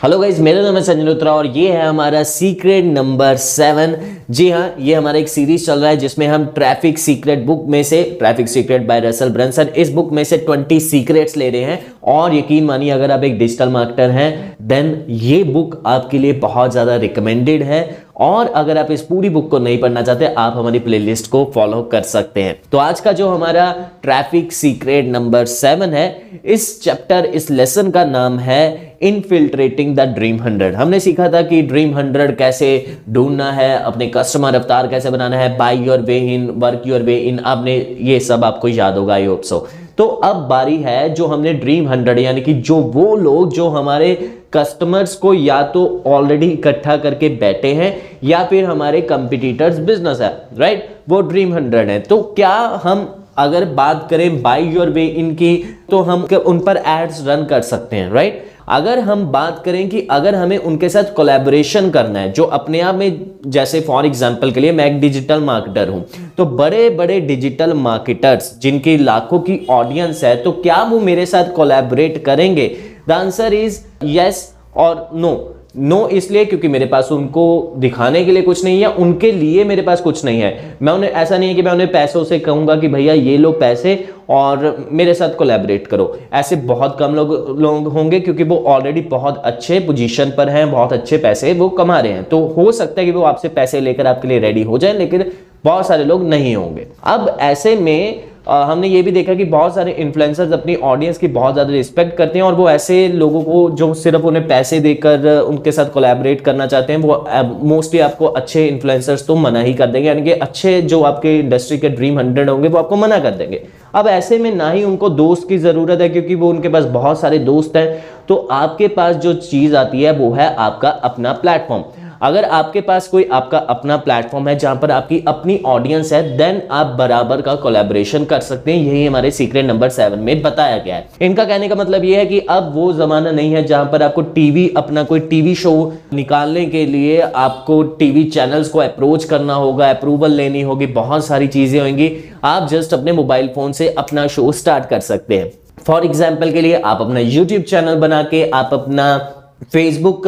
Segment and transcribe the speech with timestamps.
[0.00, 3.94] Hello guys मेरा नाम है संजय लुत्रा और ये है हमारा सीक्रेट नंबर सेवन
[4.30, 7.82] जी हाँ ये हमारा एक सीरीज़ चल रहा है जिसमें हम ट्रैफ़िक सीक्रेट बुक में
[7.82, 11.80] से traffic secret by Russell Brunson इस बुक में से 20 सीक्रेट्स ले रहे हैं।
[12.04, 16.72] और यकीन मानिए, अगर आप एक डिजिटल मार्केटर हैं देन ये बुक आपके लिए बहुत
[16.72, 20.78] ज़्यादा रिकमेंडेड है। और अगर आप इस पूरी बुक को नहीं पढ़ना चाहते, आप हमारी
[20.78, 23.70] प्लेलिस्ट को फॉलो कर सकते हैं। तो आज का जो हमारा
[24.02, 26.06] ट्रैफ़िक सीक्रेट नंबर सेवन है,
[26.44, 31.62] इस चैप्टर इस लेसन का नाम है इनफिल्ट्रेटिंग द ड्रीम हंड्रेड हमने सीखा था कि
[31.62, 32.68] ड्रीम हंड्रेड कैसे
[33.10, 37.16] ढूंढना है, अपने कस्टमर अवतार कैसे बनाना है buy your way in work your way
[37.18, 39.66] in आपने ये सब आपको याद होगा आई होप सो
[39.98, 44.14] तो अब बारी है जो हमने ड्रीम हंड्रेड यानी कि जो वो लोग जो हमारे
[44.52, 50.32] कस्टमर्स को या तो ऑलरेडी इकट्ठा करके बैठे हैं, या फिर हमारे कंपिटिटर्स बिज़नेस है
[50.58, 53.06] राइट वो ड्रीम हंड्रेड है। तो क्या हम
[53.38, 55.56] अगर बात करें बाई योर वे इनकी
[55.90, 60.00] तो हम उन पर एड्स रन कर सकते हैं राइट अगर हम बात करें कि
[60.10, 64.60] अगर हमें उनके साथ कोलैबोरेशन करना है, जो अपने आप में, जैसे फॉर एग्जांपल के
[64.60, 66.04] लिए मैं एक डिजिटल मार्केटर हूँ
[66.38, 71.52] तो बड़े बड़े डिजिटल मार्केटर्स जिनकी लाखों की ऑडियंस है तो क्या वो मेरे साथ
[71.52, 72.68] कोलैबोरेट करेंगे?
[73.08, 78.32] द आंसर इज़ यस और नो नो no, इसलिए क्योंकि मेरे पास उनको दिखाने के
[78.32, 81.48] लिए कुछ नहीं है, उनके लिए मेरे पास कुछ नहीं है। मैं उन्हें, ऐसा नहीं
[81.48, 85.34] है कि मैं उन्हें पैसों से कहूँगा कि भैया ये लो पैसे और मेरे साथ
[85.34, 90.48] कोलैबोरेट करो। ऐसे बहुत कम लोग लोग होंगे क्योंकि वो ऑलरेडी बहुत अच्छे पोजीशन पर
[90.48, 93.48] हैं, बहुत अच्छे पैसे वो कमा रहे हैं। तो हो सकता है कि वो आपसे
[93.48, 95.30] पैसे लेकर आपके लिए रेडी हो जाए, लेकिन
[95.64, 99.74] बहुत सारे लोग नहीं होंगे। अब ऐसे में आ, हमने ये भी देखा कि बहुत
[99.74, 103.70] सारे इन्फ्लुएंसर्स अपनी ऑडियंस की बहुत ज़्यादा रिस्पेक्ट करते हैं और वो ऐसे लोगों को
[103.70, 108.66] जो सिर्फ़ उन्हें पैसे देकर उनके साथ कोलैबोरेट करना चाहते हैं वो मोस्टली आपको अच्छे
[108.66, 112.50] इन्फ्लुएंसर्स तो मना ही कर देंगे। यानी कि अच्छे जो आपके इंडस्ट्री के ड्रीम हंड्रेड
[112.50, 113.62] होंगे वो आपको मना कर देंगे।
[113.94, 117.20] अब ऐसे में ना ही उनको दोस्त की ज़रूरत है क्योंकि वो उनके पास बहुत
[117.20, 121.82] सारे दोस्त हैं। तो आपके पास जो चीज़ आती है वो है आपका अपना प्लेटफॉर्म
[122.22, 126.60] अगर आपके पास कोई आपका अपना प्लेटफॉर्म है जहाँ पर आपकी अपनी ऑडियंस है देन
[126.72, 130.96] आप बराबर का कोलेबोरेशन कर सकते हैं। यही हमारे सीक्रेट नंबर सेवन में बताया गया
[130.96, 134.02] है। इनका कहने का मतलब यह है कि अब वो जमाना नहीं है जहाँ पर
[134.02, 139.54] आपको टीवी अपना कोई टीवी शो निकालने के लिए आपको टीवी चैनल्स को अप्रोच करना
[139.54, 142.10] होगा अप्रूवल लेनी होगी, बहुत सारी चीज़ें होंगी।
[142.44, 146.60] आप जस्ट अपने मोबाइल फ़ोन से अपना शो स्टार्ट कर सकते हैं। फॉर एग्ज़ाम्पल के
[146.60, 149.16] लिए आप अपना यूट्यूब चैनल बना के आप अपना
[149.64, 150.26] फेसबुक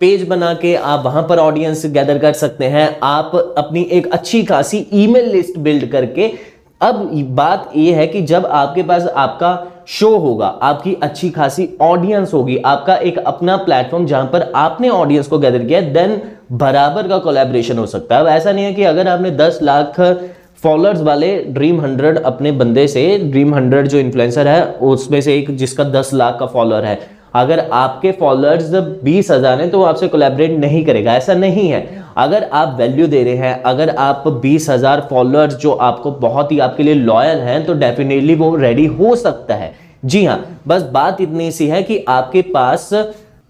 [0.00, 4.42] पेज बना के आप वहाँ पर ऑडियंस गैदर कर सकते हैं। आप अपनी एक अच्छी
[4.42, 6.30] खासी ईमेल लिस्ट बिल्ड करके।
[6.80, 9.50] अब बात यह है कि जब आपके पास आपका
[9.88, 15.26] शो होगा, आपकी अच्छी खासी ऑडियंस होगी, आपका एक अपना प्लेटफॉर्म जहाँ पर आपने ऑडियंस
[15.26, 16.20] को गैदर किया देन
[16.52, 20.00] बराबर का कोलैबोरेशन हो सकता है। अब ऐसा नहीं है कि अगर आपने 10 लाख
[20.62, 25.56] फॉलोअर्स वाले ड्रीम हंड्रेड अपने बंदे से ड्रीम हंड्रेड जो इन्फ्लुएंसर है, उसमें से एक
[25.56, 26.98] जिसका दस लाख का फॉलोअर है
[27.34, 28.70] अगर आपके फॉलोअर्स
[29.02, 31.86] बीस हज़ार हैं तो वो आपसे कोलैबोरेट नहीं करेगा। ऐसा नहीं है।
[32.18, 36.58] अगर आप वैल्यू दे रहे हैं, अगर आप बीस हज़ार फॉलोअर्स जो आपको बहुत ही
[36.60, 39.72] आपके लिए लॉयल हैं तो डेफिनेटली वो रेडी हो सकता है।
[40.04, 42.92] जी हाँ बस बात इतनी सी है कि आपके पास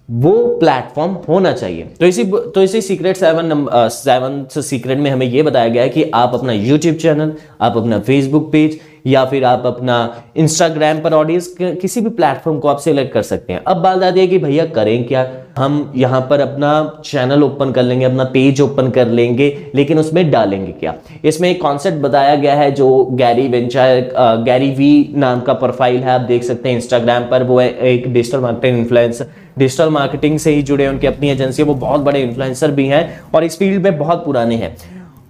[0.09, 5.43] वो प्लेटफॉर्म होना चाहिए। तो इसी तो इसी सीक्रेट सेवन सेवन सीक्रेट में हमें ये
[5.43, 9.67] बताया गया है कि आप अपना यूट्यूब चैनल आप अपना फेसबुक पेज या फिर आप
[9.67, 9.99] अपना
[10.37, 14.21] इंस्टाग्राम पर ऑडियंस किसी भी प्लेटफॉर्म को आप सिलेक्ट कर सकते हैं। अब बात आती
[14.21, 15.27] है कि भैया करें क्या?
[15.57, 20.31] हम यहाँ पर अपना चैनल ओपन कर लेंगे, अपना पेज ओपन कर लेंगे, लेकिन उसमें
[20.31, 20.95] डालेंगे क्या?
[21.25, 24.13] इसमें एक कॉन्सेप्ट बताया गया है जो गैरी वेंचर
[24.45, 28.13] गैरी वी नाम का प्रोफ़ाइल है, आप देख सकते हैं इंस्टाग्राम पर। वो है एक
[28.13, 29.27] digital marketing influencer
[29.59, 33.03] digital marketing से ही जुड़े उनकी अपनी एजेंसी वो बहुत बड़े इन्फ्लुएंसर भी हैं
[33.35, 34.77] और इस फ़ील्ड में बहुत पुराने हैं।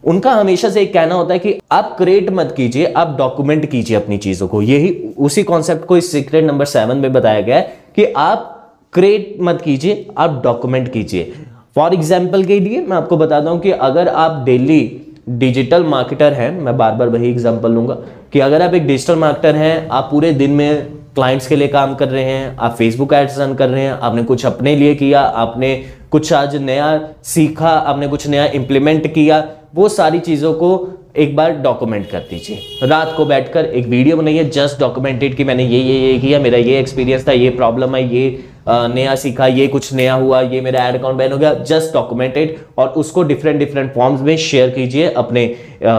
[0.04, 3.96] उनका हमेशा से एक कहना होता है कि आप क्रिएट मत कीजिए, आप डॉक्यूमेंट कीजिए
[3.96, 7.76] अपनी चीज़ों को। यही उसी कॉन्सेप्ट को इस सीक्रेट नंबर सेवन में बताया गया है
[7.96, 8.56] कि आप
[8.92, 11.32] क्रिएट मत कीजिए, आप डॉक्यूमेंट कीजिए।
[11.76, 14.80] फॉर एग्ज़ाम्पल के लिए मैं आपको बताता हूँ कि अगर आप डेली
[15.28, 17.94] डिजिटल मार्केटर हैं, मैं बार बार वही एग्ज़ाम्पल लूँगा
[18.32, 21.94] कि अगर आप एक डिजिटल मार्केटर हैं, आप पूरे दिन में क्लाइंट्स के लिए काम
[21.94, 25.20] कर रहे हैं, आप फेसबुक एड्स रन कर रहे हैं, आपने कुछ अपने लिए किया,
[25.20, 25.74] आपने
[26.10, 29.40] कुछ आज नया सीखा, आपने कुछ नया इंप्लीमेंट किया
[29.74, 30.68] वो सारी चीज़ों को
[31.16, 35.64] एक बार डॉक्यूमेंट कर दीजिए। रात को बैठकर एक वीडियो बनाइए जस्ट डॉक्यूमेंटेड कि मैंने
[35.64, 39.66] ये ये ये किया, मेरा ये एक्सपीरियंस था, ये प्रॉब्लम है ये नया सीखा, ये
[39.68, 43.58] कुछ नया हुआ, ये मेरा एड अकाउंट बैन हो गया जस्ट डॉक्यूमेंटेड और उसको डिफरेंट
[43.58, 45.44] डिफरेंट फॉर्म्स में शेयर कीजिए अपने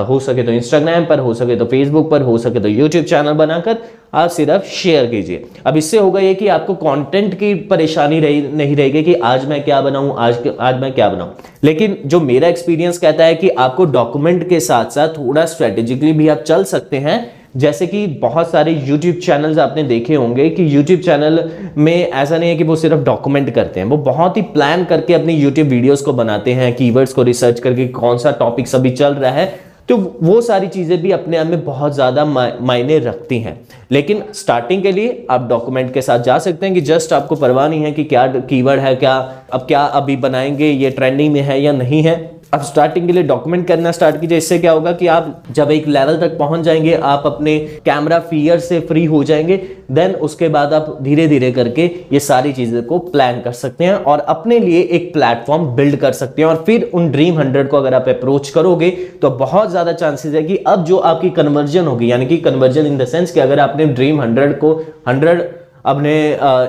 [0.08, 3.34] हो सके तो इंस्टाग्राम पर, हो सके तो फेसबुक पर, हो सके तो यूट्यूब चैनल
[3.36, 3.78] बनाकर
[4.14, 8.76] आप सिर्फ़ शेयर कीजिए। अब इससे होगा ये कि आपको कंटेंट की परेशानी रही, नहीं
[8.76, 12.98] रहेगी कि आज मैं क्या बनाऊँ, आज आज मैं क्या बनाऊँ। लेकिन जो मेरा एक्सपीरियंस
[12.98, 17.20] कहता है कि आपको डॉक्यूमेंट के साथ साथ थोड़ा स्ट्रेटेजिकली भी आप चल सकते हैं
[17.56, 21.44] जैसे कि बहुत सारे यूट्यूब चैनल्स आपने देखे होंगे कि यूट्यूब चैनल
[21.78, 25.14] में ऐसा नहीं है कि वो सिर्फ़ डॉक्यूमेंट करते हैं, वो बहुत ही प्लान करके
[25.14, 29.14] अपनी यूट्यूब वीडियोस को बनाते हैं कीवर्ड्स को रिसर्च करके कौन सा टॉपिक अभी चल
[29.16, 29.54] रहा है
[29.90, 33.60] तो वो सारी चीज़ें भी अपने आप में बहुत ज़्यादा मायने रखती हैं।
[33.92, 37.68] लेकिन स्टार्टिंग के लिए आप डॉक्यूमेंट के साथ जा सकते हैं कि जस्ट आपको परवाह
[37.68, 39.16] नहीं है कि क्या कीवर्ड है, क्या,
[39.54, 42.16] अब क्या अभी बनाएँगे, ये ट्रेंडिंग में है या नहीं है।
[42.54, 45.88] अब स्टार्टिंग के लिए डॉक्यूमेंट करना स्टार्ट कीजिए। इससे क्या होगा कि आप जब एक
[45.88, 49.58] लेवल तक पहुँच जाएँगे, आप अपने कैमरा फियर से फ्री हो जाएँगे।
[49.92, 53.94] देन उसके बाद आप धीरे धीरे करके ये सारी चीज़ें को प्लान कर सकते हैं
[53.94, 57.78] और अपने लिए एक प्लेटफॉर्म बिल्ड कर सकते हैं। और फिर उन ड्रीम हंड्रेड को
[57.78, 58.90] अगर आप अप्रोच करोगे
[59.22, 62.98] तो बहुत ज़्यादा चांसेस है कि अब जो आपकी कन्वर्जन होगी, यानी कि कन्वर्जन इन
[62.98, 64.74] द सेंस कि अगर आपने ड्रीम हंड्रेड को
[65.08, 65.50] हंड्रेड
[65.86, 66.14] अपने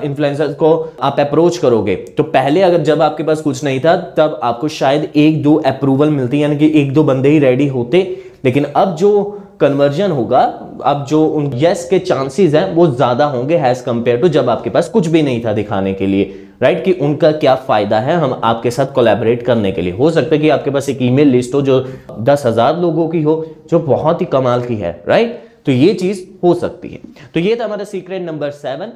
[0.04, 0.72] इन्फ्लुएंसर को
[1.02, 5.10] आप अप्रोच करोगे। तो पहले अगर जब आपके पास कुछ नहीं था, तब आपको शायद
[5.16, 8.02] एक दो अप्रूवल मिलती, यानी कि एक दो बंदे ही रेडी होते।
[8.44, 10.40] लेकिन अब जो कन्वर्जन होगा,
[10.84, 14.70] अब जो उन यस के चांसेस हैं, वो ज़्यादा होंगे एज कंपेयर टू जब आपके
[14.70, 18.40] पास कुछ भी नहीं था दिखाने के लिए। राइट कि उनका क्या फ़ायदा है हम
[18.44, 21.54] आपके साथ कोलैबोरेट करने के लिए। हो सकता है कि आपके पास एक ईमेल लिस्ट
[21.54, 21.78] हो जो
[22.20, 26.24] दस हज़ार लोगों की हो, जो बहुत ही कमाल की है। राइट तो ये चीज़
[26.42, 27.00] हो सकती है।
[27.34, 28.92] तो ये था हमारा सीक्रेट नंबर सेवन